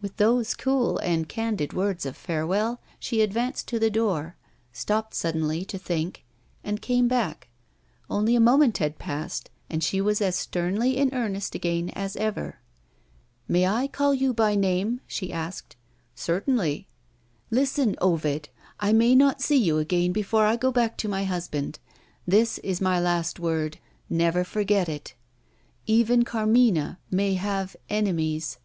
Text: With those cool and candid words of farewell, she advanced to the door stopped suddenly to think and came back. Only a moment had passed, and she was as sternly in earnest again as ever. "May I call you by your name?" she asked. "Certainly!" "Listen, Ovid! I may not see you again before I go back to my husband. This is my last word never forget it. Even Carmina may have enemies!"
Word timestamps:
With 0.00 0.16
those 0.16 0.54
cool 0.54 0.96
and 1.00 1.28
candid 1.28 1.74
words 1.74 2.06
of 2.06 2.16
farewell, 2.16 2.80
she 2.98 3.20
advanced 3.20 3.68
to 3.68 3.78
the 3.78 3.90
door 3.90 4.34
stopped 4.72 5.12
suddenly 5.12 5.66
to 5.66 5.76
think 5.76 6.24
and 6.64 6.80
came 6.80 7.08
back. 7.08 7.48
Only 8.08 8.34
a 8.34 8.40
moment 8.40 8.78
had 8.78 8.98
passed, 8.98 9.50
and 9.68 9.84
she 9.84 10.00
was 10.00 10.22
as 10.22 10.34
sternly 10.34 10.96
in 10.96 11.12
earnest 11.12 11.54
again 11.54 11.90
as 11.90 12.16
ever. 12.16 12.60
"May 13.48 13.66
I 13.66 13.86
call 13.86 14.14
you 14.14 14.32
by 14.32 14.52
your 14.52 14.60
name?" 14.60 15.02
she 15.06 15.30
asked. 15.30 15.76
"Certainly!" 16.14 16.88
"Listen, 17.50 17.96
Ovid! 18.00 18.48
I 18.80 18.94
may 18.94 19.14
not 19.14 19.42
see 19.42 19.58
you 19.58 19.76
again 19.76 20.10
before 20.10 20.46
I 20.46 20.56
go 20.56 20.72
back 20.72 20.96
to 20.96 21.06
my 21.08 21.24
husband. 21.24 21.80
This 22.26 22.56
is 22.60 22.80
my 22.80 22.98
last 22.98 23.38
word 23.38 23.76
never 24.08 24.42
forget 24.42 24.88
it. 24.88 25.12
Even 25.84 26.24
Carmina 26.24 26.98
may 27.10 27.34
have 27.34 27.76
enemies!" 27.90 28.56